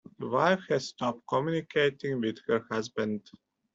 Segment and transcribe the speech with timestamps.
[0.17, 3.29] The wife had stopped communicating with her husband